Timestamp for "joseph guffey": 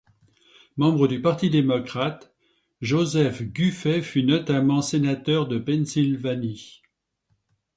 2.81-4.01